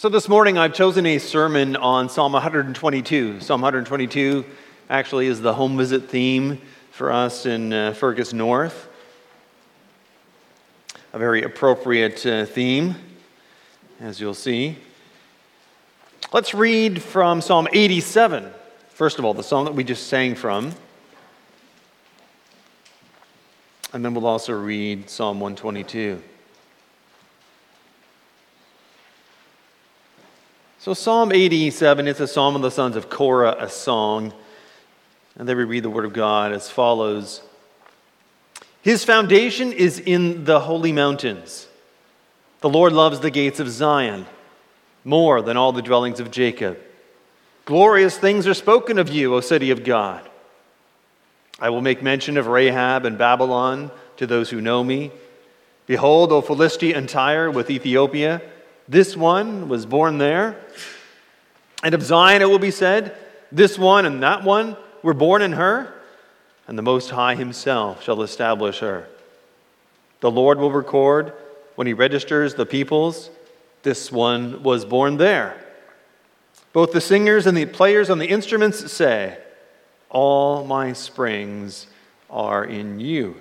[0.00, 3.40] So this morning I've chosen a sermon on Psalm 122.
[3.40, 4.46] Psalm 122
[4.88, 6.58] actually is the home visit theme
[6.90, 8.88] for us in uh, Fergus North.
[11.12, 12.94] A very appropriate uh, theme,
[14.00, 14.78] as you'll see.
[16.32, 18.50] Let's read from Psalm 87.
[18.88, 20.72] First of all, the psalm that we just sang from.
[23.92, 26.22] And then we'll also read Psalm 122.
[30.82, 34.32] So, Psalm 87 is a psalm of the sons of Korah, a song.
[35.36, 37.42] And then we read the word of God as follows
[38.80, 41.68] His foundation is in the holy mountains.
[42.62, 44.24] The Lord loves the gates of Zion
[45.04, 46.78] more than all the dwellings of Jacob.
[47.66, 50.26] Glorious things are spoken of you, O city of God.
[51.58, 55.10] I will make mention of Rahab and Babylon to those who know me.
[55.86, 58.40] Behold, O Philistia and Tyre with Ethiopia.
[58.88, 60.56] This one was born there.
[61.82, 63.16] And of Zion it will be said,
[63.50, 65.92] This one and that one were born in her,
[66.66, 69.08] and the Most High Himself shall establish her.
[70.20, 71.32] The Lord will record
[71.74, 73.30] when He registers the peoples,
[73.82, 75.56] This one was born there.
[76.72, 79.38] Both the singers and the players on the instruments say,
[80.10, 81.86] All my springs
[82.28, 83.36] are in you.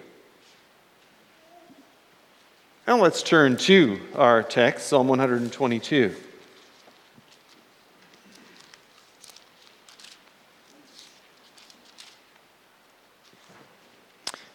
[2.90, 6.16] Now let's turn to our text, Psalm 122.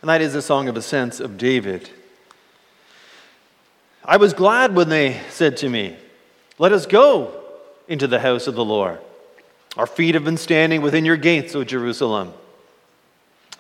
[0.03, 1.91] And that is a song of ascents of David.
[4.05, 5.97] I was glad when they said to me,
[6.59, 7.41] Let us go
[7.87, 8.99] into the house of the Lord.
[9.77, 12.33] Our feet have been standing within your gates, O Jerusalem.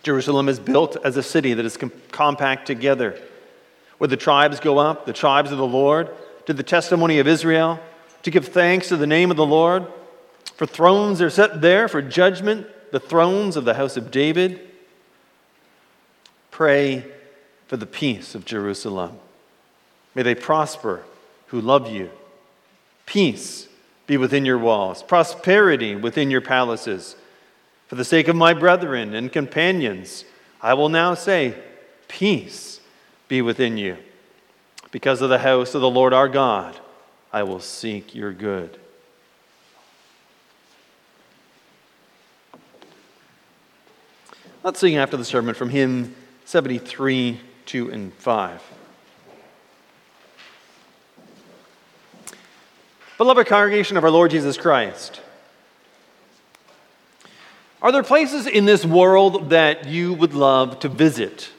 [0.02, 3.16] Jerusalem is built as a city that is com- compact together
[4.04, 6.10] where the tribes go up, the tribes of the Lord,
[6.44, 7.80] to the testimony of Israel,
[8.22, 9.86] to give thanks to the name of the Lord.
[10.56, 14.60] For thrones are set there for judgment, the thrones of the house of David.
[16.50, 17.06] Pray
[17.66, 19.16] for the peace of Jerusalem.
[20.14, 21.02] May they prosper
[21.46, 22.10] who love you.
[23.06, 23.68] Peace
[24.06, 27.16] be within your walls, prosperity within your palaces.
[27.88, 30.26] For the sake of my brethren and companions,
[30.60, 31.54] I will now say,
[32.06, 32.80] Peace
[33.28, 33.96] be within you.
[34.90, 36.78] Because of the house of the Lord our God,
[37.32, 38.78] I will seek your good.
[44.62, 46.14] Let's sing after the sermon from hymn
[46.44, 48.62] 73, 2 and 5.
[53.18, 55.20] Beloved congregation of our Lord Jesus Christ,
[57.82, 61.50] are there places in this world that you would love to visit?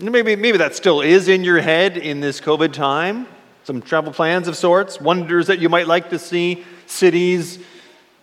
[0.00, 3.26] Maybe, maybe that still is in your head in this COVID time.
[3.64, 7.58] Some travel plans of sorts, wonders that you might like to see, cities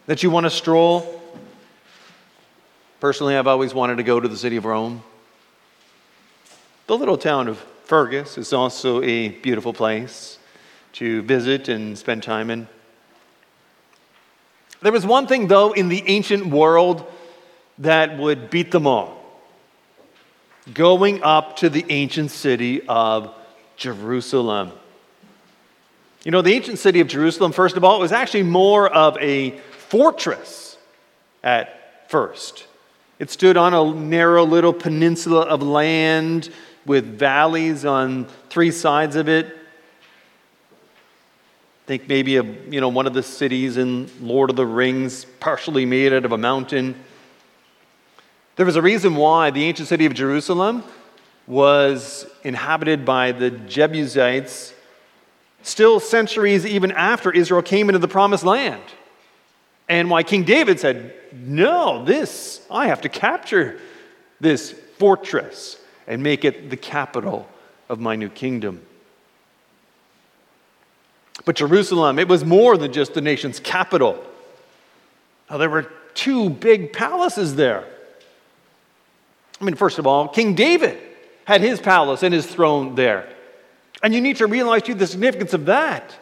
[0.05, 1.21] that you want to stroll.
[3.01, 5.03] Personally, I've always wanted to go to the city of Rome.
[6.87, 10.39] The little town of Fergus is also a beautiful place
[10.93, 12.69] to visit and spend time in.
[14.81, 17.05] There was one thing, though, in the ancient world
[17.79, 19.24] that would beat them all
[20.73, 23.33] going up to the ancient city of
[23.77, 24.71] Jerusalem.
[26.23, 29.17] You know, the ancient city of Jerusalem, first of all, it was actually more of
[29.19, 29.51] a
[29.89, 30.77] fortress
[31.43, 32.65] at first.
[33.19, 36.49] It stood on a narrow little peninsula of land
[36.85, 39.55] with valleys on three sides of it.
[41.85, 45.85] Think maybe a, you know, one of the cities in Lord of the Rings, partially
[45.85, 46.95] made out of a mountain.
[48.55, 50.83] There was a reason why the ancient city of Jerusalem
[51.45, 54.73] was inhabited by the Jebusites
[55.61, 58.81] still centuries even after Israel came into the promised land.
[59.89, 63.79] And why King David said, No, this, I have to capture
[64.39, 65.77] this fortress
[66.07, 67.47] and make it the capital
[67.89, 68.81] of my new kingdom.
[71.43, 74.23] But Jerusalem, it was more than just the nation's capital.
[75.49, 77.85] Now, there were two big palaces there.
[79.59, 80.99] I mean, first of all, King David
[81.45, 83.29] had his palace and his throne there.
[84.03, 86.15] And you need to realize, too, the significance of that.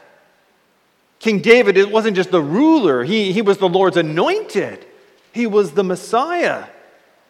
[1.20, 4.86] King David, it wasn't just the ruler, he, he was the Lord's anointed.
[5.32, 6.66] He was the Messiah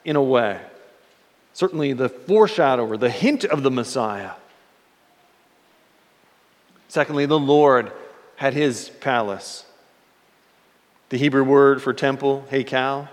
[0.03, 0.59] in a way.
[1.53, 4.31] Certainly the foreshadower, the hint of the Messiah.
[6.89, 7.91] Secondly, the Lord
[8.35, 9.65] had his palace.
[11.09, 13.07] The Hebrew word for temple, hekal,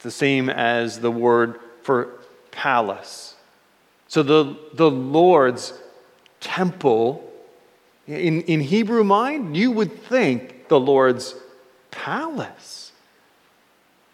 [0.00, 2.08] the same as the word for
[2.50, 3.34] palace.
[4.08, 5.72] So the, the Lord's
[6.40, 7.26] temple
[8.06, 11.34] In, in Hebrew mind, you would think the Lord's
[11.90, 12.92] palace.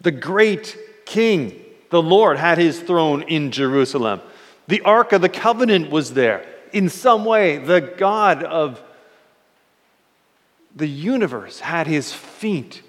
[0.01, 1.53] The great king,
[1.89, 4.21] the Lord, had his throne in Jerusalem.
[4.67, 6.45] The Ark of the Covenant was there.
[6.73, 8.81] In some way, the God of
[10.75, 12.83] the universe had his feet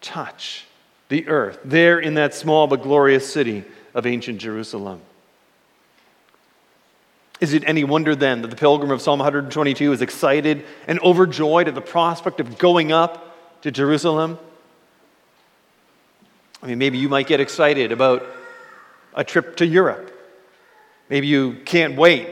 [0.00, 0.66] touch
[1.08, 3.64] the earth, there in that small but glorious city
[3.98, 5.00] of ancient Jerusalem.
[7.40, 11.66] Is it any wonder then that the pilgrim of Psalm 122 is excited and overjoyed
[11.66, 14.38] at the prospect of going up to Jerusalem?
[16.62, 18.24] I mean, maybe you might get excited about
[19.14, 20.12] a trip to Europe.
[21.08, 22.28] Maybe you can't wait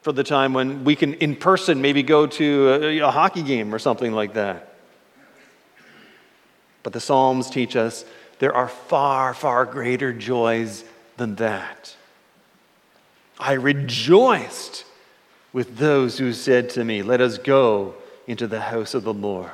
[0.00, 3.74] for the time when we can, in person, maybe go to a, a hockey game
[3.74, 4.74] or something like that.
[6.82, 8.06] But the Psalms teach us
[8.42, 10.82] there are far, far greater joys
[11.16, 11.94] than that.
[13.38, 14.84] I rejoiced
[15.52, 17.94] with those who said to me, Let us go
[18.26, 19.52] into the house of the Lord.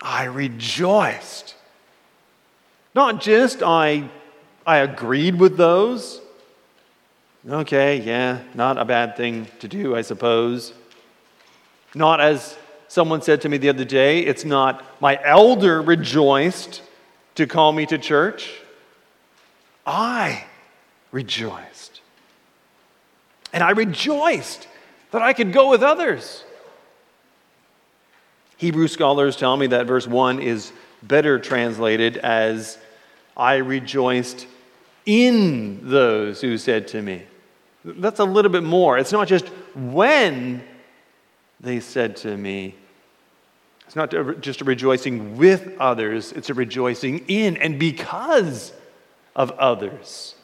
[0.00, 1.54] I rejoiced.
[2.94, 4.08] Not just I,
[4.66, 6.22] I agreed with those.
[7.46, 10.72] Okay, yeah, not a bad thing to do, I suppose.
[11.94, 12.56] Not as
[12.88, 16.84] someone said to me the other day, it's not my elder rejoiced
[17.38, 18.52] to call me to church.
[19.86, 20.44] I
[21.12, 22.00] rejoiced.
[23.52, 24.66] And I rejoiced
[25.12, 26.42] that I could go with others.
[28.56, 30.72] Hebrew scholars tell me that verse 1 is
[31.04, 32.76] better translated as
[33.36, 34.48] I rejoiced
[35.06, 37.22] in those who said to me.
[37.84, 38.98] That's a little bit more.
[38.98, 39.46] It's not just
[39.76, 40.64] when
[41.60, 42.74] they said to me,
[43.88, 44.12] it's not
[44.42, 48.74] just a rejoicing with others, it's a rejoicing in and because
[49.34, 50.34] of others.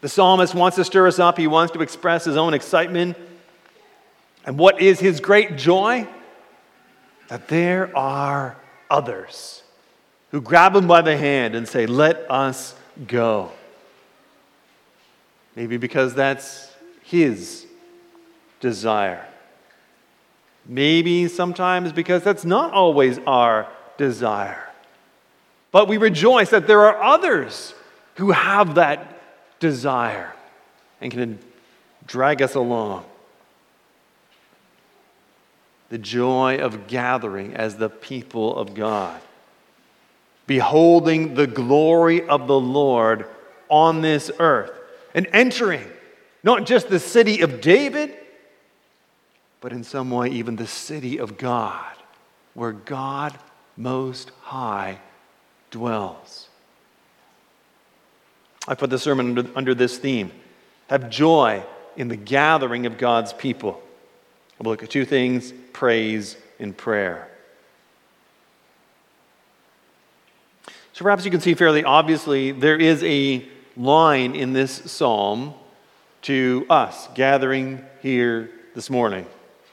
[0.00, 3.18] The psalmist wants to stir us up, he wants to express his own excitement.
[4.46, 6.08] And what is his great joy?
[7.28, 8.56] That there are
[8.88, 9.62] others
[10.30, 12.74] who grab him by the hand and say, Let us
[13.06, 13.52] go.
[15.54, 17.66] Maybe because that's his
[18.60, 19.26] desire.
[20.68, 23.68] Maybe sometimes because that's not always our
[23.98, 24.62] desire.
[25.70, 27.74] But we rejoice that there are others
[28.16, 29.20] who have that
[29.60, 30.32] desire
[31.00, 31.38] and can
[32.06, 33.04] drag us along.
[35.88, 39.20] The joy of gathering as the people of God,
[40.46, 43.26] beholding the glory of the Lord
[43.68, 44.72] on this earth,
[45.14, 45.88] and entering
[46.42, 48.16] not just the city of David
[49.60, 51.94] but in some way, even the city of God,
[52.54, 53.38] where God
[53.76, 54.98] Most High
[55.70, 56.48] dwells.
[58.68, 60.32] I put the sermon under, under this theme
[60.88, 61.64] have joy
[61.96, 63.82] in the gathering of God's people.
[64.58, 67.28] We'll look at two things praise and prayer.
[70.92, 75.52] So perhaps you can see fairly obviously there is a line in this psalm
[76.22, 79.26] to us gathering here this morning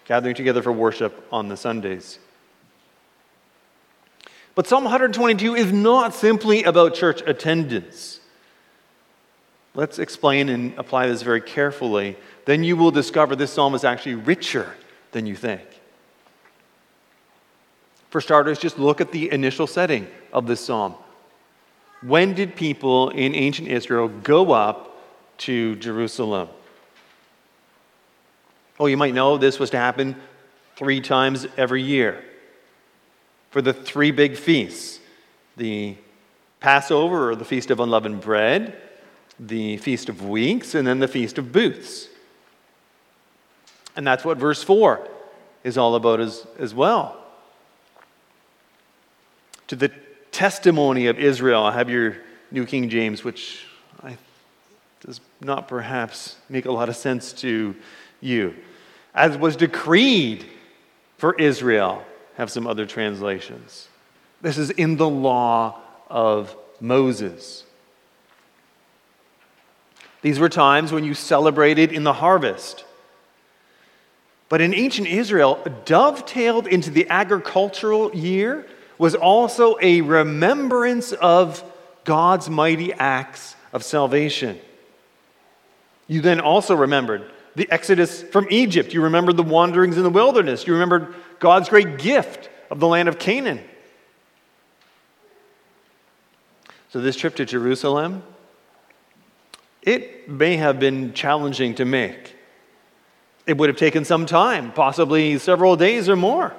[0.06, 2.20] gathering together for worship on the Sundays.
[4.56, 8.20] But Psalm 122 is not simply about church attendance.
[9.76, 12.18] Let's explain and apply this very carefully.
[12.46, 14.76] Then you will discover this psalm is actually richer
[15.12, 15.64] than you think.
[18.12, 20.94] For starters, just look at the initial setting of this psalm.
[22.04, 25.02] When did people in ancient Israel go up
[25.40, 26.50] to Jerusalem?
[28.80, 30.16] Oh, you might know this was to happen
[30.76, 32.24] three times every year
[33.52, 35.00] for the three big feasts
[35.56, 35.96] the
[36.60, 38.76] Passover or the Feast of Unleavened Bread,
[39.40, 42.08] the Feast of Weeks, and then the Feast of Booths.
[43.96, 45.08] And that's what verse 4
[45.64, 47.22] is all about as, as well.
[49.68, 49.92] To the
[50.32, 52.18] testimony of Israel, I have your
[52.50, 53.66] New King James, which
[54.02, 54.18] I,
[55.06, 57.76] does not perhaps make a lot of sense to
[58.24, 58.56] you,
[59.14, 60.46] as was decreed
[61.18, 62.04] for Israel.
[62.38, 63.88] Have some other translations.
[64.42, 67.64] This is in the law of Moses.
[70.22, 72.86] These were times when you celebrated in the harvest.
[74.50, 78.66] But in ancient Israel, dovetailed into the agricultural year
[78.98, 81.64] was also a remembrance of
[82.04, 84.60] God's mighty acts of salvation.
[86.08, 88.94] You then also remembered the exodus from Egypt.
[88.94, 90.66] You remember the wanderings in the wilderness.
[90.66, 93.62] You remember God's great gift of the land of Canaan.
[96.90, 98.24] So, this trip to Jerusalem,
[99.82, 102.36] it may have been challenging to make.
[103.46, 106.54] It would have taken some time, possibly several days or more.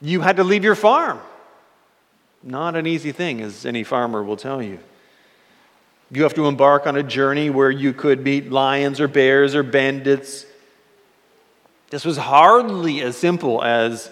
[0.00, 1.20] You had to leave your farm.
[2.42, 4.78] Not an easy thing, as any farmer will tell you.
[6.10, 9.62] You have to embark on a journey where you could meet lions or bears or
[9.62, 10.44] bandits.
[11.90, 14.10] This was hardly as simple as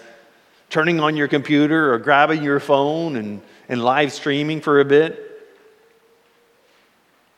[0.69, 5.25] turning on your computer or grabbing your phone and, and live streaming for a bit.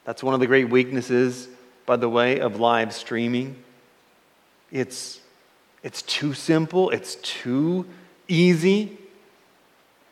[0.03, 1.47] That's one of the great weaknesses,
[1.85, 3.55] by the way, of live streaming.
[4.71, 5.19] It's,
[5.83, 7.85] it's too simple, it's too
[8.27, 8.97] easy.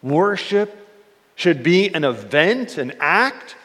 [0.02, 0.88] Worship
[1.36, 3.56] should be an event, an act.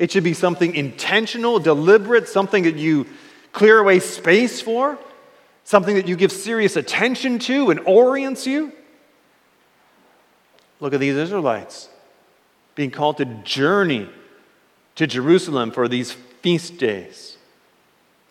[0.00, 3.06] It should be something intentional, deliberate, something that you
[3.52, 4.98] clear away space for,
[5.64, 8.72] something that you give serious attention to and orients you.
[10.80, 11.90] Look at these Israelites
[12.74, 14.08] being called to journey
[14.94, 17.36] to Jerusalem for these feast days.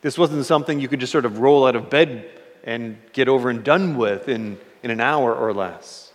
[0.01, 2.27] This wasn't something you could just sort of roll out of bed
[2.63, 6.13] and get over and done with in, in an hour or less.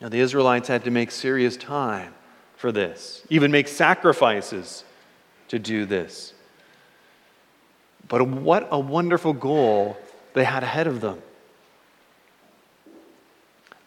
[0.00, 2.14] Now, the Israelites had to make serious time
[2.60, 4.84] for this, even make sacrifices
[5.48, 6.34] to do this.
[8.06, 9.96] But what a wonderful goal
[10.34, 11.22] they had ahead of them.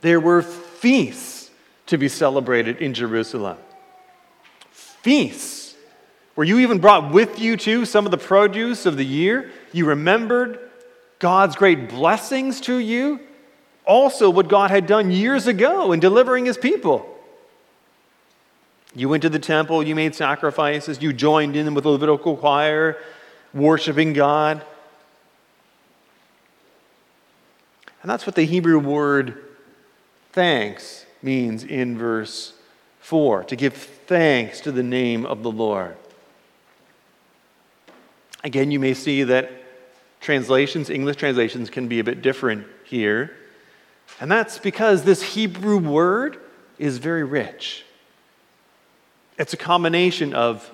[0.02, 1.52] There were feasts
[1.86, 3.58] to be celebrated in Jerusalem.
[4.72, 5.76] Feasts
[6.34, 9.52] where you even brought with you too some of the produce of the year.
[9.72, 10.58] You remembered
[11.20, 13.20] God's great blessings to you,
[13.86, 17.13] also what God had done years ago in delivering his people.
[18.96, 22.98] You went to the temple, you made sacrifices, you joined in with the Levitical choir,
[23.54, 24.64] worshiping God.
[28.02, 29.42] And that's what the Hebrew word
[30.32, 32.54] thanks means in verse
[33.00, 35.96] 4 to give thanks to the name of the Lord.
[38.44, 39.52] Again, you may see that
[40.20, 43.32] translations, English translations, can be a bit different here.
[44.20, 46.40] And that's because this Hebrew word
[46.78, 47.86] is very rich.
[49.38, 50.70] It's a combination of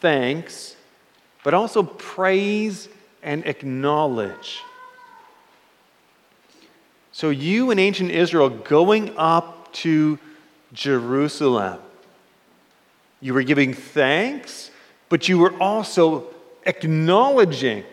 [0.00, 0.76] thanks,
[1.44, 2.88] but also praise
[3.22, 4.62] and acknowledge.
[7.12, 10.18] So, you in ancient Israel going up to
[10.72, 11.78] Jerusalem,
[13.20, 14.70] you were giving thanks,
[15.08, 16.26] but you were also
[16.64, 17.84] acknowledging.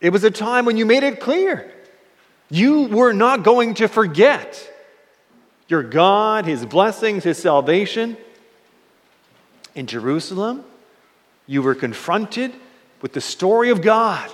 [0.00, 1.72] It was a time when you made it clear
[2.50, 4.70] you were not going to forget
[5.68, 8.16] your God, His blessings, His salvation.
[9.74, 10.64] In Jerusalem,
[11.46, 12.52] you were confronted
[13.00, 14.30] with the story of God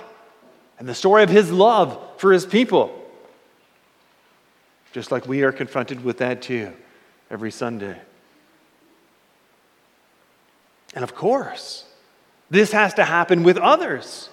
[0.77, 2.95] and the story of His love for His people.
[4.91, 6.73] Just like we are confronted with that too
[7.29, 7.97] every Sunday.
[10.93, 11.85] And of course,
[12.49, 14.29] this has to happen with others.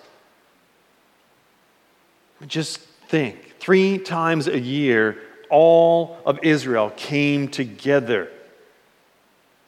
[2.46, 5.18] Just think three times a year,
[5.50, 8.30] all of Israel came together.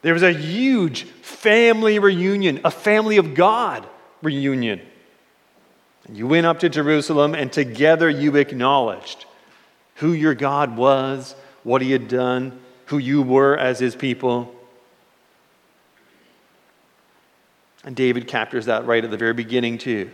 [0.01, 3.87] There was a huge family reunion, a family of God
[4.21, 4.81] reunion.
[6.11, 9.25] You went up to Jerusalem, and together you acknowledged
[9.95, 14.55] who your God was, what he had done, who you were as his people.
[17.83, 20.09] And David captures that right at the very beginning, too.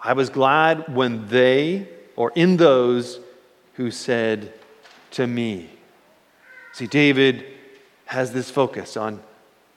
[0.00, 3.20] I was glad when they, or in those
[3.74, 4.52] who said
[5.12, 5.70] to me.
[6.72, 7.46] See, David
[8.14, 9.20] has this focus on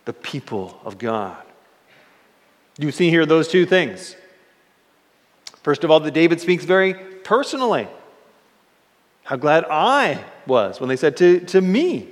[0.05, 1.37] the people of God.
[2.77, 4.15] You see here those two things.
[5.63, 7.87] First of all, that David speaks very personally
[9.23, 12.07] how glad I was when they said to, to me.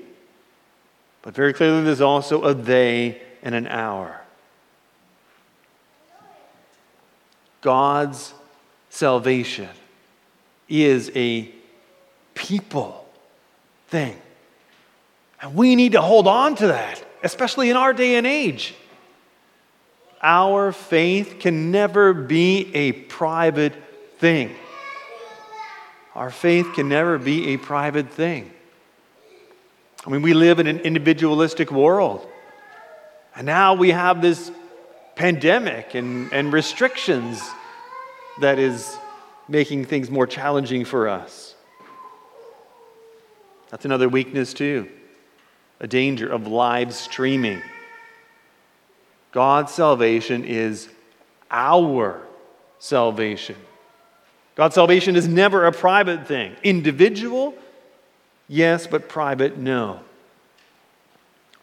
[1.21, 4.21] But very clearly, there's also a they and an our.
[7.61, 8.33] God's
[8.89, 9.69] salvation
[10.67, 11.49] is a
[12.33, 13.07] people
[13.87, 14.17] thing.
[15.45, 18.73] And we need to hold on to that, especially in our day and age.
[20.19, 23.75] Our faith can never be a private
[24.17, 24.55] thing.
[26.15, 28.51] Our faith can never be a private thing.
[30.03, 32.27] I mean, we live in an individualistic world.
[33.35, 34.49] And now we have this
[35.13, 37.39] pandemic and, and restrictions
[38.41, 38.97] that is
[39.47, 41.53] making things more challenging for us.
[43.69, 44.89] That's another weakness, too
[45.79, 47.61] a danger of live streaming.
[49.31, 50.89] God's salvation is
[51.51, 52.21] our
[52.79, 53.57] salvation.
[54.55, 56.55] God's salvation is never a private thing.
[56.63, 57.53] Individual,
[58.47, 59.99] yes, but private, no.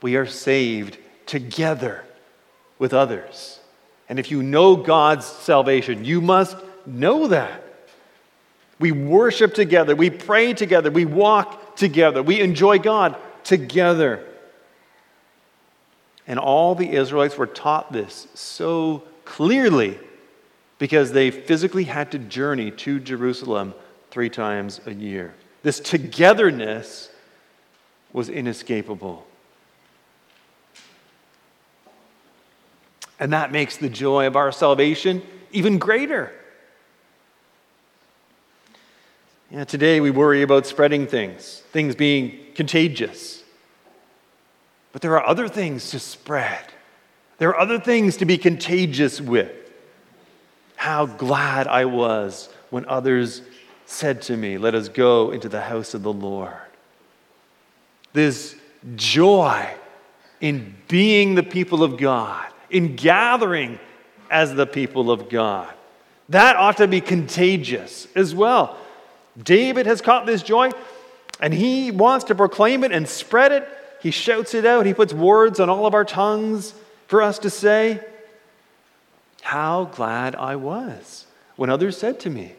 [0.03, 2.05] We are saved together
[2.79, 3.61] with others.
[4.09, 7.63] And if you know God's salvation, you must know that.
[8.79, 14.25] We worship together, we pray together, we walk together, we enjoy God together.
[16.27, 19.99] And all the Israelites were taught this so clearly
[20.79, 23.75] because they physically had to journey to Jerusalem
[24.11, 25.35] three times a year.
[25.63, 27.09] This togetherness
[28.13, 29.27] was inescapable.
[33.19, 35.23] And that makes the joy of our salvation
[35.53, 36.33] even greater.
[39.53, 43.43] Yeah, today we worry about spreading things, things being contagious.
[44.93, 46.65] But there are other things to spread.
[47.37, 49.53] There are other things to be contagious with.
[50.77, 53.43] How glad I was when others
[53.85, 56.57] said to me, Let us go into the house of the Lord.
[58.15, 58.57] There's
[58.97, 59.69] joy
[60.41, 63.79] in being the people of God, in gathering
[64.31, 65.71] as the people of God.
[66.31, 68.79] That ought to be contagious as well.
[69.41, 70.71] David has caught this joy
[71.41, 73.69] and he wants to proclaim it and spread it.
[74.01, 74.87] He shouts it out.
[74.87, 76.75] He puts words on all of our tongues
[77.09, 78.01] for us to say.
[79.43, 82.53] How glad I was when others said to me,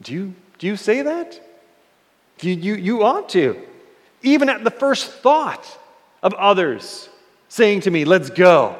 [0.00, 1.40] Do you, do you say that?
[2.40, 3.60] You, you, you ought to.
[4.22, 5.66] Even at the first thought
[6.22, 7.08] of others
[7.48, 8.76] saying to me, Let's go,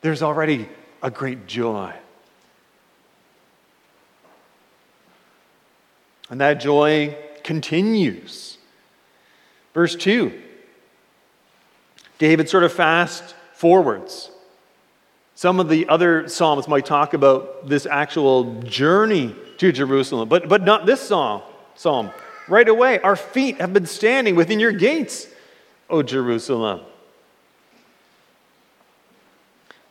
[0.00, 0.68] there's already
[1.02, 1.92] a great joy.
[6.30, 8.58] And that joy continues.
[9.74, 10.42] Verse 2
[12.18, 14.30] David sort of fast forwards.
[15.34, 20.62] Some of the other Psalms might talk about this actual journey to Jerusalem, but, but
[20.62, 21.42] not this psalm.
[21.74, 22.10] Psalm.
[22.48, 25.26] Right away, our feet have been standing within your gates,
[25.90, 26.80] O Jerusalem.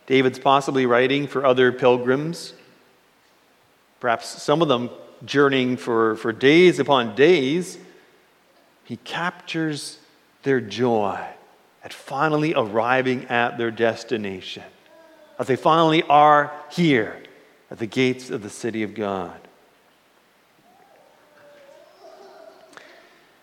[0.06, 2.54] David's possibly writing for other pilgrims,
[4.00, 4.90] perhaps some of them
[5.24, 7.78] journeying for, for days upon days.
[8.84, 9.98] He captures
[10.42, 11.24] their joy
[11.82, 14.62] at finally arriving at their destination
[15.38, 17.22] as they finally are here
[17.70, 19.38] at the gates of the city of God.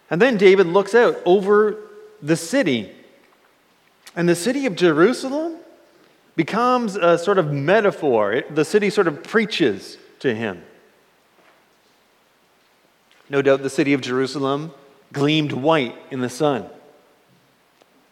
[0.10, 1.78] And then David looks out over
[2.22, 2.92] the city,
[4.16, 5.58] and the city of Jerusalem
[6.36, 8.34] becomes a sort of metaphor.
[8.34, 10.64] It, the city sort of preaches to him.
[13.30, 14.74] No doubt the city of Jerusalem
[15.12, 16.66] gleamed white in the sun.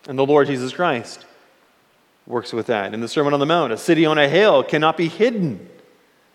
[0.07, 1.25] And the Lord Jesus Christ
[2.25, 2.93] works with that.
[2.93, 5.69] In the Sermon on the Mount, a city on a hill cannot be hidden.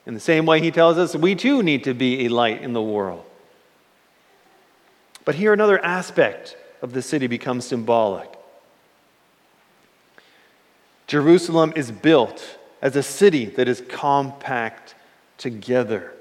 [0.04, 2.72] In the same way, he tells us we too need to be a light in
[2.72, 3.24] the world.
[5.24, 8.32] But here, another aspect of the city becomes symbolic.
[11.06, 14.94] Jerusalem is built as a city that is compact
[15.38, 16.12] together.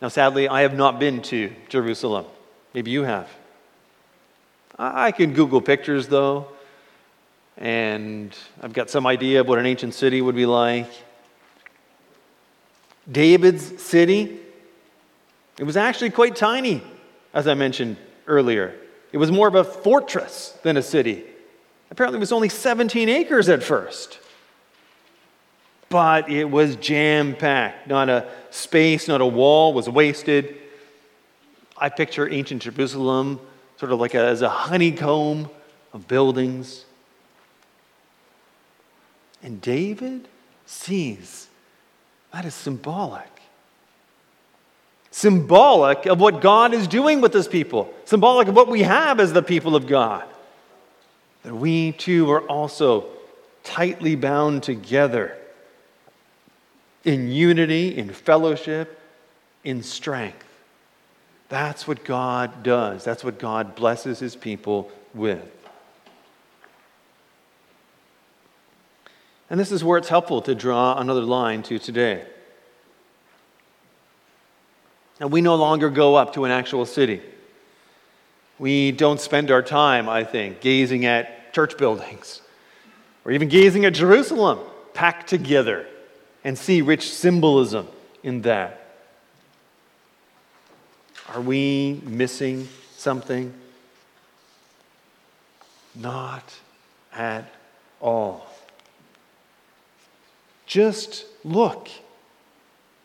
[0.00, 2.26] Now, sadly, I have not been to Jerusalem.
[2.74, 3.28] Maybe you have.
[4.78, 6.48] I can Google pictures, though,
[7.56, 10.90] and I've got some idea of what an ancient city would be like.
[13.10, 14.38] David's city,
[15.58, 16.82] it was actually quite tiny,
[17.32, 18.74] as I mentioned earlier.
[19.12, 21.24] It was more of a fortress than a city.
[21.90, 24.18] Apparently, it was only 17 acres at first.
[25.88, 27.86] But it was jam packed.
[27.86, 30.56] Not a space, not a wall was wasted.
[31.78, 33.40] I picture ancient Jerusalem
[33.78, 35.50] sort of like a, as a honeycomb
[35.92, 36.84] of buildings.
[39.42, 40.28] And David
[40.64, 41.48] sees
[42.32, 43.30] that is symbolic.
[45.10, 49.32] Symbolic of what God is doing with his people, symbolic of what we have as
[49.32, 50.24] the people of God.
[51.44, 53.06] That we too are also
[53.62, 55.38] tightly bound together
[57.06, 59.00] in unity, in fellowship,
[59.62, 60.44] in strength.
[61.48, 63.04] That's what God does.
[63.04, 65.52] That's what God blesses his people with.
[69.48, 72.26] And this is where it's helpful to draw another line to today.
[75.20, 77.22] Now, we no longer go up to an actual city.
[78.58, 82.42] We don't spend our time, I think, gazing at church buildings
[83.24, 84.58] or even gazing at Jerusalem
[84.92, 85.86] packed together
[86.46, 87.88] and see rich symbolism
[88.22, 88.80] in that.
[91.34, 93.52] Are we missing something?
[95.92, 96.54] Not
[97.12, 97.52] at
[98.00, 98.46] all.
[100.66, 101.88] Just look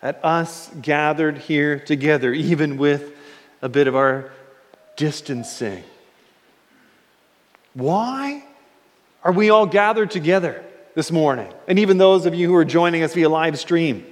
[0.03, 3.11] at us gathered here together, even with
[3.63, 4.31] a bit of our
[4.97, 5.83] distancing.
[7.73, 8.43] Why?
[9.23, 10.63] are we all gathered together
[10.95, 11.51] this morning?
[11.67, 14.05] And even those of you who are joining us via live stream.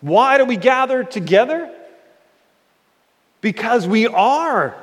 [0.00, 1.72] Why do we gather together?
[3.40, 4.76] Because we are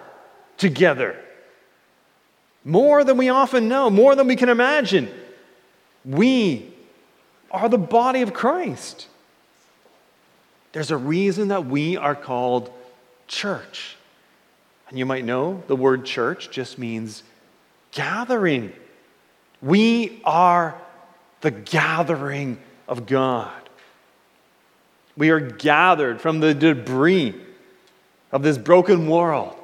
[0.58, 1.15] together.
[2.63, 5.10] More than we often know, more than we can imagine.
[6.06, 6.74] We
[7.52, 9.08] are the body of Christ.
[10.71, 12.71] There's a reason that we are called
[13.28, 13.97] church.
[14.89, 17.24] And you might know the word church just means
[17.91, 18.74] gathering.
[19.62, 20.80] We are
[21.41, 23.51] the gathering of God.
[25.17, 27.36] We are gathered from the debris
[28.32, 29.56] of this broken world,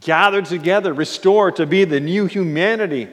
[0.00, 3.08] gathered together, restored to be the new humanity.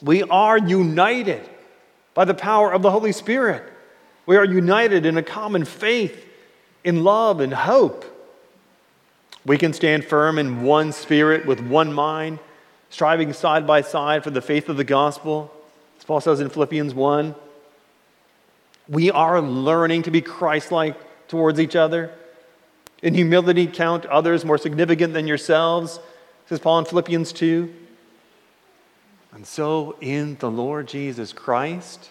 [0.00, 1.48] We are united
[2.14, 3.64] by the power of the Holy Spirit.
[4.26, 6.26] We are united in a common faith,
[6.84, 8.04] in love and hope.
[9.44, 12.38] We can stand firm in one spirit with one mind,
[12.90, 15.52] striving side by side for the faith of the gospel,
[16.02, 17.32] as Paul says in Philippians 1.
[18.88, 20.96] We are learning to be Christ like
[21.28, 22.10] towards each other.
[23.04, 26.00] In humility, count others more significant than yourselves,
[26.48, 27.72] says Paul in Philippians 2.
[29.34, 32.10] And so, in the Lord Jesus Christ,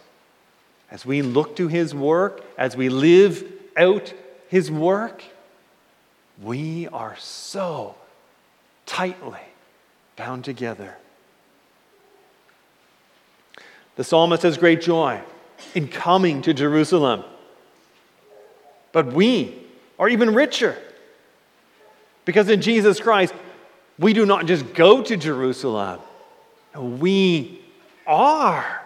[0.89, 3.43] as we look to his work, as we live
[3.75, 4.13] out
[4.47, 5.21] his work,
[6.41, 7.95] we are so
[8.85, 9.41] tightly
[10.15, 10.95] bound together.
[13.95, 15.21] The psalmist has great joy
[15.75, 17.23] in coming to Jerusalem.
[18.91, 19.55] But we
[19.99, 20.77] are even richer
[22.25, 23.33] because in Jesus Christ,
[23.99, 25.99] we do not just go to Jerusalem,
[26.75, 27.61] we
[28.07, 28.81] are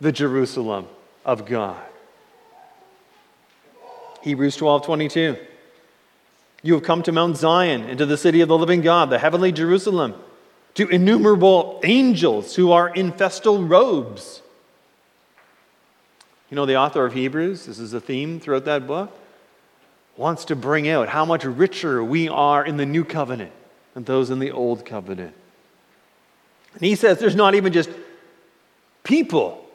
[0.00, 0.86] the Jerusalem
[1.24, 1.80] of God.
[4.22, 5.36] Hebrews 12 22.
[6.62, 9.18] You have come to Mount Zion and to the city of the living God, the
[9.18, 10.14] heavenly Jerusalem,
[10.78, 14.42] to innumerable angels who are in festal robes.
[16.50, 19.12] You know, the author of Hebrews, this is a theme throughout that book,
[20.16, 23.50] wants to bring out how much richer we are in the new covenant
[23.94, 25.34] than those in the old covenant.
[26.74, 27.90] And he says there's not even just
[29.02, 29.66] people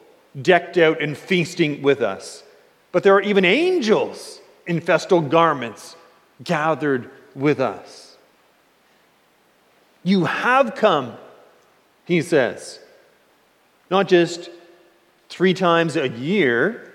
[0.42, 2.44] decked out and feasting with us.
[2.94, 5.98] But there are even angels in festal garments
[6.46, 8.12] gathered with us.
[10.04, 11.13] You have come,
[12.06, 12.80] he says,
[13.89, 14.50] not just
[15.30, 16.94] three times a year,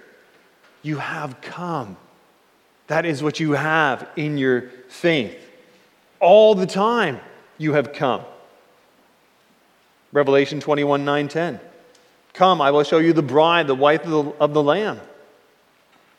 [0.83, 1.97] you have come.
[2.89, 5.37] That is what you have in your faith.
[6.21, 7.21] All the time
[7.59, 8.23] you have come.
[10.13, 11.61] Revelation 21 9 10.
[12.33, 15.01] Come, I will show you the bride, the wife of the, of the Lamb.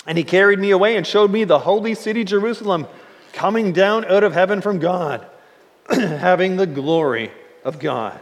[0.06, 2.88] And he carried me away and showed me the holy city, Jerusalem,
[3.32, 5.25] coming down out of heaven from God,
[6.19, 7.32] having the glory
[7.63, 8.19] of God.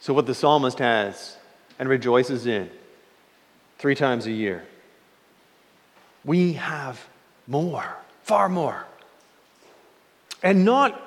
[0.00, 1.36] so, what the psalmist has
[1.78, 2.70] and rejoices in
[3.78, 4.64] three times a year,
[6.24, 7.04] we have
[7.46, 8.86] more, far more.
[10.42, 11.00] And not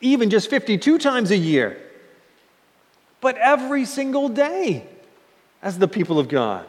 [0.00, 1.80] even just 52 times a year
[3.20, 4.86] but every single day
[5.62, 6.66] as the people of God.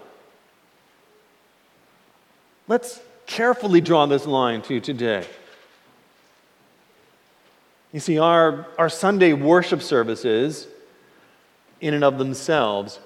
[2.67, 5.25] Let's carefully draw this line to today.
[7.93, 10.67] You see, our, our Sunday worship services,
[11.81, 12.99] in and of themselves,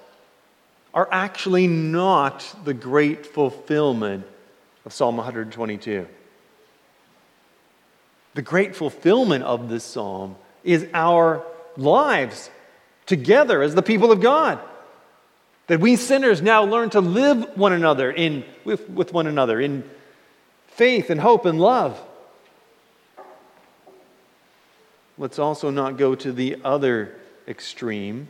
[0.93, 4.25] are actually not the great fulfillment
[4.86, 6.08] of Psalm 122.
[8.36, 11.43] The great fulfillment of this psalm is our
[11.78, 12.49] lives
[13.06, 14.60] together as the people of God.
[15.67, 19.89] That we sinners now learn to live one another in, with, with one another in
[20.75, 22.01] faith and hope and love.
[25.17, 27.15] Let's also not go to the other
[27.47, 28.27] extreme.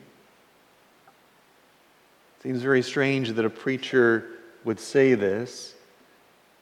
[2.44, 4.26] Seems very strange that a preacher
[4.64, 5.74] would say this.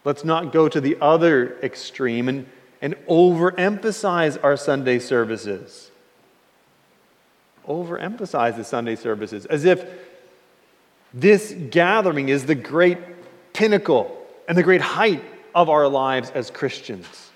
[0.05, 2.47] Let's not go to the other extreme and,
[2.81, 5.91] and overemphasize our Sunday services
[7.67, 9.85] overemphasize the Sunday services as if
[11.13, 12.97] this gathering is the great
[13.53, 17.31] pinnacle and the great height of our lives as Christians.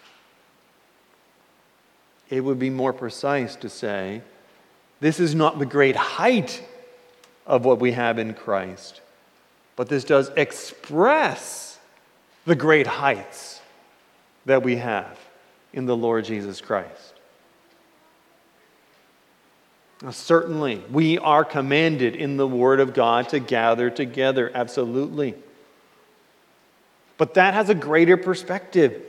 [2.30, 4.22] It would be more precise to say
[5.00, 6.64] this is not the great height
[7.46, 9.02] of what we have in Christ,
[9.76, 11.80] but this does express
[12.46, 13.62] the great heights
[14.46, 15.18] that we have
[15.74, 17.14] in the Lord Jesus Christ.
[20.02, 25.34] Now, certainly, we are commanded in the Word of God to gather together, absolutely.
[27.18, 29.02] But that has a greater perspective.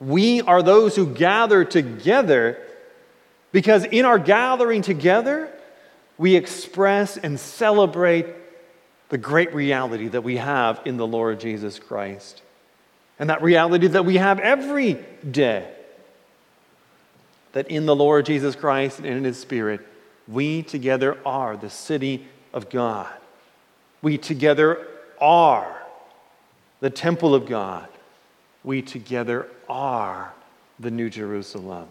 [0.00, 2.58] We are those who gather together
[3.52, 5.50] Because in our gathering together,
[6.18, 8.26] we express and celebrate
[9.10, 12.40] the great reality that we have in the Lord Jesus Christ.
[13.18, 14.98] And that reality that we have every
[15.30, 15.70] day.
[17.52, 19.86] That in the Lord Jesus Christ and in His Spirit,
[20.26, 23.12] we together are the city of God.
[24.00, 24.86] We together
[25.20, 25.81] are
[26.82, 27.88] the temple of God.
[28.64, 30.34] We together are
[30.80, 31.86] the New Jerusalem.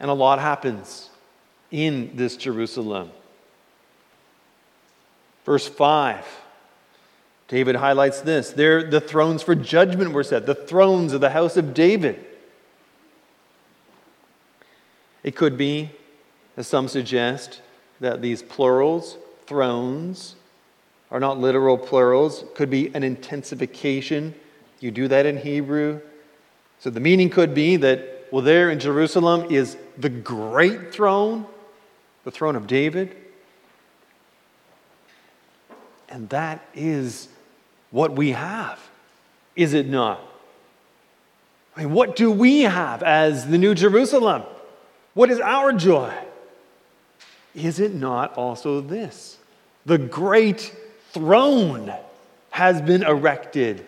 [0.00, 1.08] And a lot happens
[1.70, 3.12] in this Jerusalem.
[5.46, 6.26] Verse 5,
[7.46, 8.50] David highlights this.
[8.50, 12.24] There, the thrones for judgment were set, the thrones of the house of David.
[15.22, 15.90] It could be,
[16.56, 17.60] as some suggest,
[18.02, 20.34] that these plurals, thrones,
[21.10, 22.44] are not literal plurals.
[22.54, 24.34] Could be an intensification.
[24.80, 26.00] You do that in Hebrew.
[26.80, 31.46] So the meaning could be that, well, there in Jerusalem is the great throne,
[32.24, 33.16] the throne of David.
[36.08, 37.28] And that is
[37.92, 38.80] what we have,
[39.54, 40.20] is it not?
[41.76, 44.42] I mean, what do we have as the New Jerusalem?
[45.14, 46.12] What is our joy?
[47.54, 49.38] Is it not also this?
[49.84, 50.74] The great
[51.10, 51.92] throne
[52.50, 53.84] has been erected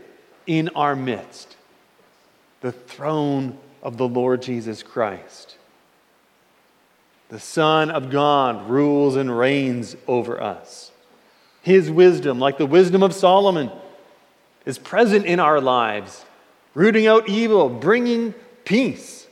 [0.46, 1.56] in our midst
[2.64, 5.58] the throne of the Lord Jesus Christ.
[7.28, 10.90] The Son of God rules and reigns over us.
[11.60, 13.70] His wisdom, like the wisdom of Solomon,
[14.64, 16.24] is present in our lives,
[16.72, 18.32] rooting out evil, bringing
[18.64, 19.26] peace.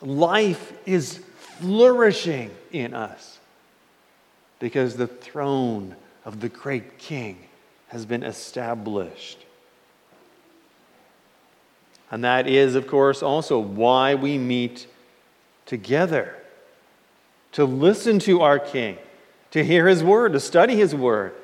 [0.00, 1.22] Life is
[1.60, 3.38] flourishing in us
[4.58, 5.94] because the throne
[6.24, 7.38] of the great king
[7.88, 9.38] has been established.
[12.10, 14.86] And that is, of course, also why we meet
[15.66, 16.34] together
[17.52, 18.98] to listen to our king,
[19.50, 21.34] to hear his word, to study his word.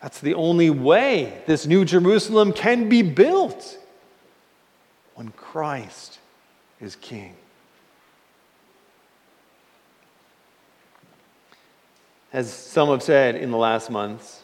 [0.00, 3.78] That's the only way this new Jerusalem can be built
[5.14, 6.18] when Christ
[6.80, 7.36] is king.
[12.32, 14.42] As some have said in the last months,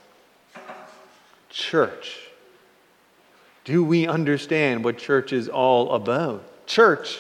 [1.49, 2.19] church.
[3.65, 6.67] Do we understand what church is all about?
[6.67, 7.19] Church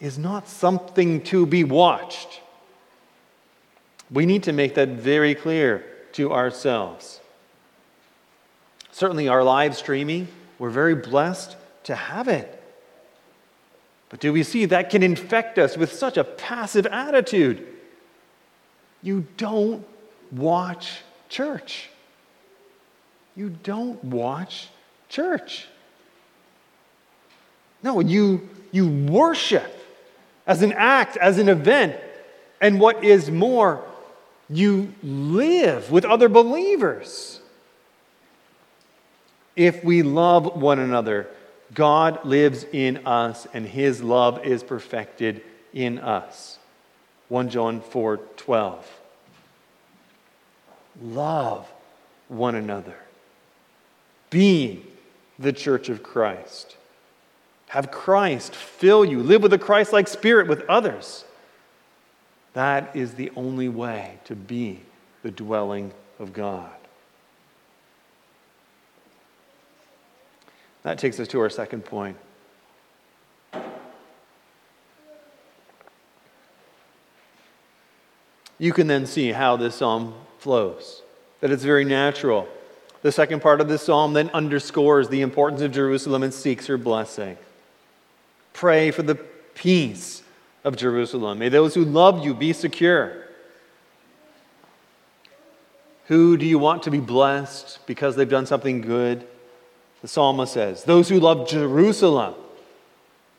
[0.00, 2.40] is not something to be watched.
[4.10, 7.20] We need to make that very clear to ourselves.
[8.90, 10.28] Certainly, our live streaming,
[10.58, 12.62] we're very blessed to have it.
[14.08, 17.66] But do we see that can infect us with such a passive attitude?
[19.02, 19.84] You don't
[20.30, 21.90] watch church.
[23.34, 24.68] You don't watch
[25.08, 25.66] church.
[27.82, 29.70] No, you, you worship
[30.46, 31.96] as an act, as an event.
[32.60, 33.84] And what is more,
[34.48, 37.40] you live with other believers.
[39.56, 41.28] If we love one another,
[41.74, 46.58] God lives in us and his love is perfected in us.
[47.32, 49.00] 1 John 4 12.
[51.00, 51.66] Love
[52.28, 52.96] one another.
[54.28, 54.84] Be
[55.38, 56.76] the church of Christ.
[57.68, 59.22] Have Christ fill you.
[59.22, 61.24] Live with a Christ like spirit with others.
[62.52, 64.80] That is the only way to be
[65.22, 66.70] the dwelling of God.
[70.82, 72.18] That takes us to our second point.
[78.62, 81.02] You can then see how this psalm flows,
[81.40, 82.46] that it's very natural.
[83.02, 86.78] The second part of this psalm then underscores the importance of Jerusalem and seeks her
[86.78, 87.36] blessing.
[88.52, 90.22] Pray for the peace
[90.62, 91.40] of Jerusalem.
[91.40, 93.24] May those who love you be secure.
[96.06, 99.26] Who do you want to be blessed because they've done something good?
[100.02, 102.34] The psalmist says, Those who love Jerusalem.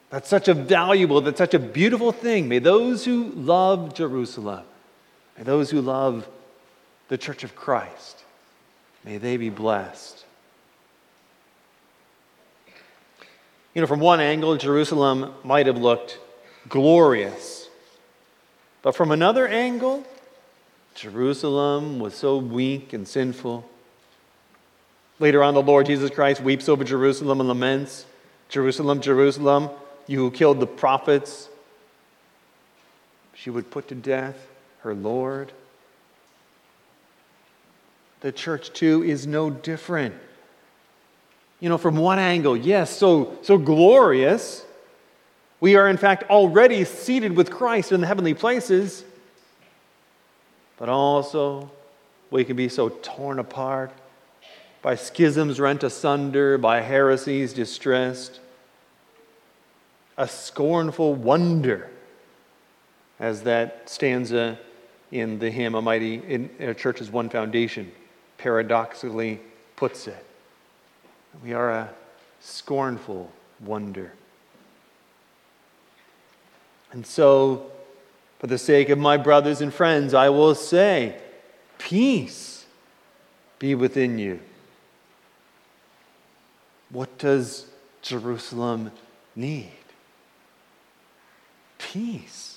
[0.10, 2.50] That's such a valuable, that's such a beautiful thing.
[2.50, 4.66] May those who love Jerusalem
[5.38, 6.28] May those who love
[7.08, 8.24] the church of Christ,
[9.04, 10.26] may they be blessed.
[13.74, 16.20] You know, from one angle, Jerusalem might have looked
[16.70, 17.68] glorious.
[18.84, 20.06] But from another angle,
[20.94, 23.68] Jerusalem was so weak and sinful.
[25.20, 28.06] Later on, the Lord Jesus Christ weeps over Jerusalem and laments
[28.50, 29.72] Jerusalem, Jerusalem,
[30.06, 31.50] you who killed the prophets,
[33.34, 34.38] she would put to death
[34.84, 35.52] her Lord.
[38.20, 40.16] The church, too, is no different.
[41.60, 44.66] You know, from one angle, yes, so, so glorious.
[45.60, 49.06] We are, in fact, already seated with Christ in the heavenly places.
[50.78, 51.72] But also,
[52.32, 53.92] we can be so torn apart
[54.82, 58.42] by schisms rent asunder, by heresies distressed.
[60.18, 61.90] A scornful wonder,
[63.20, 64.60] as that stanza
[65.14, 67.92] in the hymn, A Mighty in a Church's One Foundation,
[68.40, 69.40] paradoxically
[69.76, 70.26] puts it.
[71.44, 71.90] We are a
[72.40, 74.12] scornful wonder.
[76.92, 77.72] And so,
[78.40, 81.20] for the sake of my brothers and friends, I will say,
[81.78, 82.66] Peace
[83.60, 84.40] be within you.
[86.90, 87.68] What does
[88.02, 88.92] Jerusalem
[89.36, 89.72] need?
[91.78, 92.53] Peace.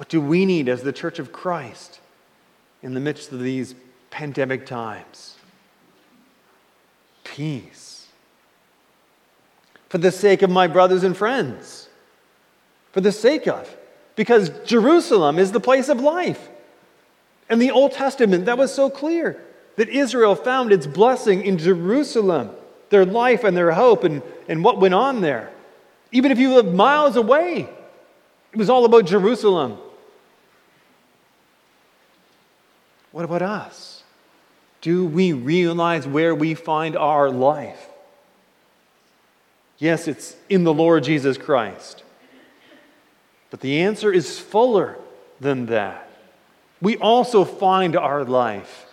[0.00, 2.00] What do we need as the Church of Christ
[2.82, 3.74] in the midst of these
[4.08, 5.36] pandemic times?
[7.22, 8.06] Peace.
[9.90, 11.90] For the sake of my brothers and friends.
[12.92, 13.76] For the sake of.
[14.16, 16.48] Because Jerusalem is the place of life.
[17.50, 19.38] And the Old Testament, that was so clear
[19.76, 22.52] that Israel found its blessing in Jerusalem
[22.88, 25.50] their life and their hope and, and what went on there.
[26.10, 27.68] Even if you lived miles away,
[28.50, 29.78] it was all about Jerusalem.
[33.12, 34.02] What about us?
[34.80, 37.88] Do we realize where we find our life?
[39.78, 42.02] Yes, it's in the Lord Jesus Christ.
[43.50, 44.96] But the answer is fuller
[45.40, 46.08] than that.
[46.80, 48.86] We also find our life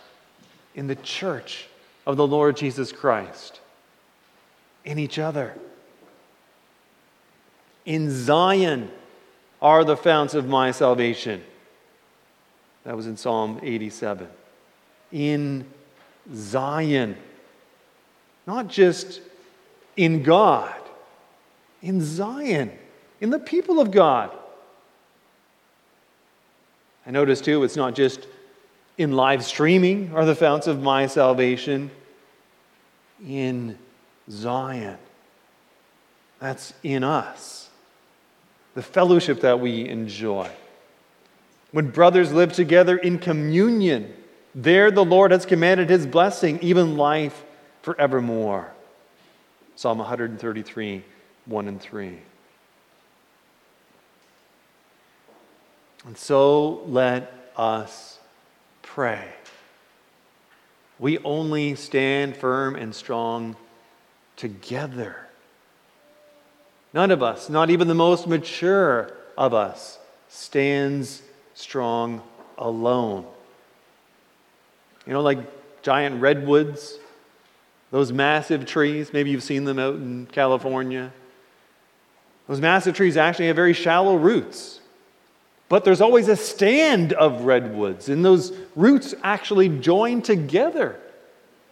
[0.76, 1.68] in the church
[2.06, 3.60] of the Lord Jesus Christ
[4.84, 5.54] in each other.
[7.86, 8.90] In Zion
[9.62, 11.44] are the founts of my salvation.
[12.88, 14.30] That was in Psalm 87.
[15.12, 15.66] In
[16.34, 17.18] Zion.
[18.48, 19.20] Not just
[19.98, 20.74] in God,
[21.82, 22.72] in Zion,
[23.20, 24.32] in the people of God.
[27.06, 28.26] I notice too, it's not just
[28.98, 31.92] in live streaming are the founts of my salvation.
[33.28, 33.78] In
[34.32, 34.98] Zion.
[36.40, 37.70] That's in us.
[38.76, 40.50] The fellowship that we enjoy.
[41.78, 44.12] When brothers live together in communion,
[44.56, 47.44] there the Lord has commanded his blessing, even life
[47.84, 48.74] forevermore.
[49.76, 51.04] Psalm 133,
[51.46, 52.18] 1 and 3.
[56.08, 58.18] And so let us
[58.82, 59.28] pray.
[60.98, 63.56] We only stand firm and strong
[64.36, 65.28] together.
[66.92, 71.22] None of us, not even the most mature of us, stands
[71.58, 72.22] strong
[72.58, 73.26] alone.
[75.06, 75.40] You know, like
[75.82, 76.98] giant redwoods,
[77.92, 81.12] those massive trees, maybe you've seen them out in California.
[82.48, 84.82] Those massive trees actually have very shallow roots.
[85.68, 90.98] But there's always a stand of redwoods, and those roots actually join together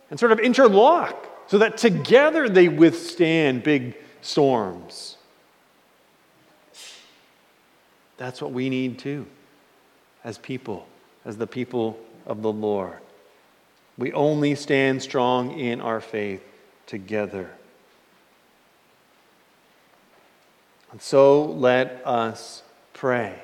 [0.09, 5.17] and sort of interlock so that together they withstand big storms.
[8.17, 9.27] That's what we need too,
[10.25, 10.87] as people,
[11.23, 12.97] as the people of the Lord.
[13.97, 16.43] We only stand strong in our faith
[16.87, 17.49] together.
[20.91, 23.39] And so let us pray.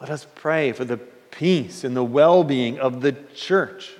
[0.00, 3.94] Let us pray for the peace and the well being of the church.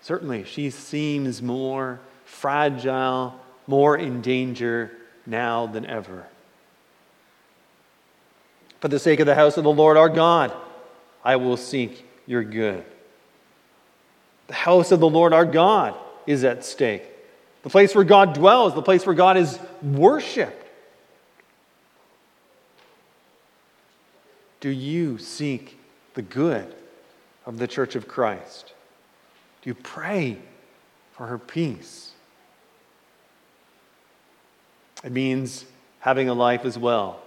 [0.00, 4.92] Certainly, she seems more fragile, more in danger
[5.26, 6.26] now than ever.
[8.84, 10.52] For the sake of the house of the Lord our God,
[11.24, 12.84] I will seek your good.
[14.48, 15.94] The house of the Lord our God
[16.26, 17.02] is at stake.
[17.62, 20.66] The place where God dwells, the place where God is worshiped.
[24.60, 25.78] Do you seek
[26.12, 26.70] the good
[27.46, 28.74] of the church of Christ?
[29.62, 30.36] Do you pray
[31.12, 32.12] for her peace?
[35.02, 35.64] It means
[36.00, 37.23] having a life as well,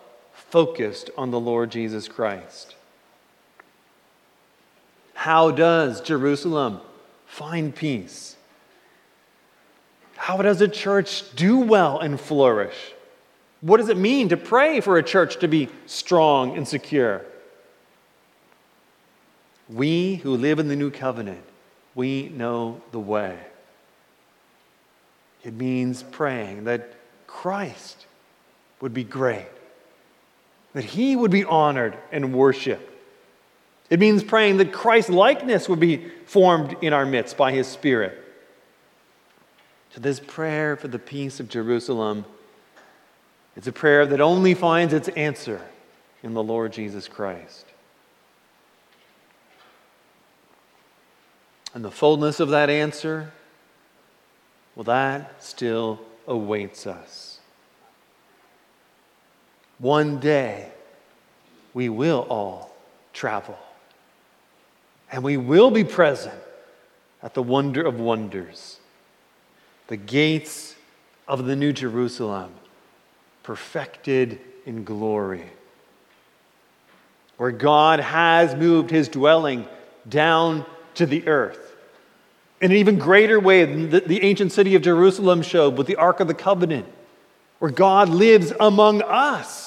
[0.49, 2.75] focused on the Lord Jesus Christ.
[5.13, 6.79] How does Jerusalem
[7.25, 8.35] find peace?
[10.15, 12.93] How does a church do well and flourish?
[13.61, 17.25] What does it mean to pray for a church to be strong and secure?
[19.69, 21.43] We who live in the new covenant
[21.97, 23.39] we know the way.
[25.43, 26.93] It means praying that
[27.25, 28.05] Christ
[28.79, 29.47] would be great,
[30.78, 32.88] that he would be honored and worshiped.
[33.89, 38.23] It means praying that Christ's likeness would be formed in our midst by his Spirit,
[39.89, 42.25] for this prayer for the peace of Jerusalem.
[43.55, 45.63] It's a prayer that only finds its answer
[46.21, 47.65] in the Lord Jesus Christ.
[51.73, 53.32] And the fullness of that answer,
[54.75, 57.36] well, that still awaits us.
[59.80, 60.71] One day,
[61.73, 62.75] we will all
[63.13, 63.57] travel.
[65.11, 66.39] And we will be present
[67.23, 68.80] at the wonder of wonders,
[69.88, 70.75] the gates
[71.28, 72.51] of the New Jerusalem,
[73.43, 75.49] perfected in glory,
[77.38, 79.67] where God has moved his dwelling
[80.07, 80.65] down
[80.95, 81.75] to the earth.
[82.59, 86.19] In an even greater way than the, ancient city of Jerusalem showed with the Ark
[86.19, 86.88] of the Covenant,
[87.59, 89.66] where God lives among us,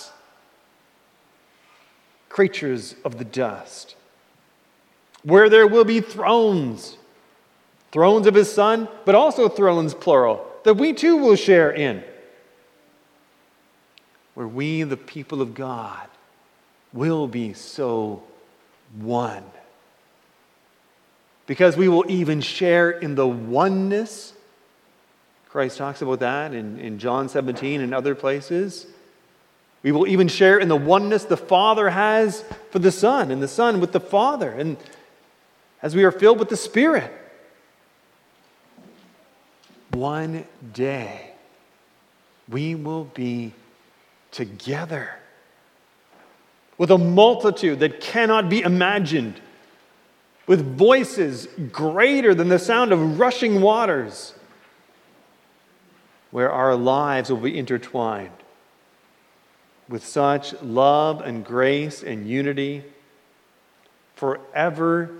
[2.40, 3.96] creatures of the dust,
[5.24, 6.96] where there will be thrones,
[7.92, 12.02] thrones of his Son, but also thrones, plural, that we too will share in,
[14.32, 16.08] where we, the people of God,
[16.94, 18.22] will be so
[18.98, 19.44] one
[21.44, 24.32] because we will even share in the oneness.
[25.50, 28.86] Christ talks about that in, in John 17 and other places.
[29.82, 33.48] We will even share in the oneness the Father has for the Son, and the
[33.48, 34.76] Son with the Father, and
[35.82, 37.10] as we are filled with the Spirit.
[39.92, 41.32] One day,
[42.48, 43.54] we will be
[44.30, 45.16] together
[46.76, 49.40] with a multitude that cannot be imagined
[50.46, 54.34] with voices greater than the sound of rushing waters,
[56.30, 58.30] where our lives will be intertwined
[59.90, 62.82] with such love and grace and unity,
[64.14, 65.10] forever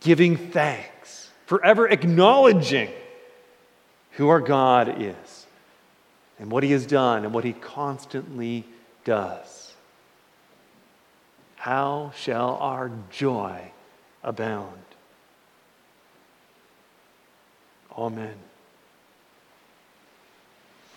[0.00, 2.90] giving thanks, forever acknowledging
[4.12, 5.46] who our God is
[6.38, 8.66] and what He has done and what He constantly
[9.04, 9.72] does.
[11.56, 13.70] How shall our joy
[14.22, 14.82] abound.
[17.96, 18.47] Amen.